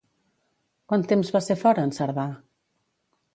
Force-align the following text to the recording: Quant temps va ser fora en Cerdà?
Quant 0.93 1.05
temps 1.11 1.31
va 1.35 1.43
ser 1.49 1.59
fora 1.65 1.85
en 1.89 1.93
Cerdà? 1.99 2.25